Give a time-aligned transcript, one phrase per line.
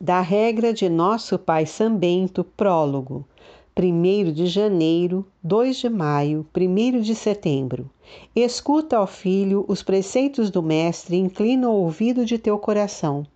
[0.00, 3.26] Da regra de nosso Pai Sambento, prólogo.
[3.76, 7.90] 1 de janeiro, 2 de maio, 1 de setembro.
[8.34, 13.26] Escuta, ó filho, os preceitos do Mestre, inclina o ouvido de teu coração.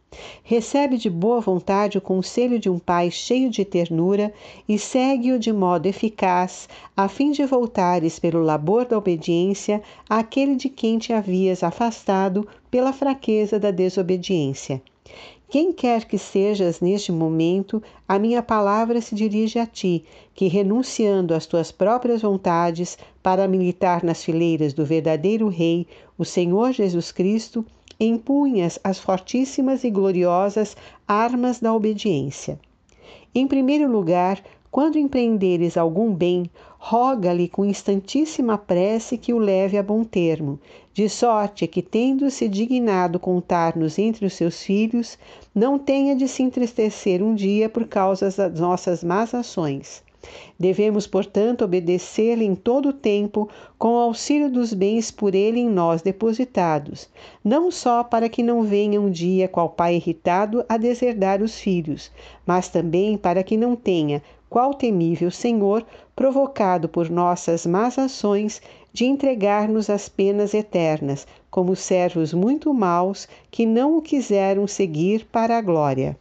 [0.44, 4.32] Recebe de boa vontade o conselho de um pai cheio de ternura
[4.68, 10.68] e segue-o de modo eficaz, a fim de voltares pelo labor da obediência àquele de
[10.68, 14.80] quem te havias afastado pela fraqueza da desobediência.
[15.52, 20.02] Quem quer que sejas neste momento, a minha palavra se dirige a ti,
[20.34, 26.72] que renunciando às tuas próprias vontades para militar nas fileiras do verdadeiro Rei, o Senhor
[26.72, 27.66] Jesus Cristo,
[28.00, 30.74] empunhas as fortíssimas e gloriosas
[31.06, 32.58] armas da obediência.
[33.34, 34.42] Em primeiro lugar,
[34.72, 40.58] quando empreenderes algum bem, roga-lhe com instantíssima prece que o leve a bom termo,
[40.94, 45.18] de sorte que, tendo-se dignado contar-nos entre os seus filhos,
[45.54, 50.02] não tenha de se entristecer um dia por causa das nossas más ações.
[50.58, 55.68] Devemos, portanto, obedecer-lhe em todo o tempo, com o auxílio dos bens por ele em
[55.68, 57.08] nós depositados,
[57.44, 62.10] não só para que não venha um dia qual pai irritado a deserdar os filhos,
[62.46, 68.60] mas também para que não tenha, qual temível Senhor, provocado por nossas más ações,
[68.92, 75.56] de entregar-nos às penas eternas, como servos muito maus que não o quiseram seguir para
[75.56, 76.18] a glória.